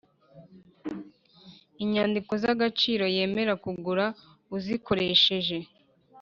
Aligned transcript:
inyandiko 1.83 2.31
z’agaciro 2.41 3.05
yemera 3.15 3.53
kugura 3.63 4.05
uzikoresheje 4.55 5.57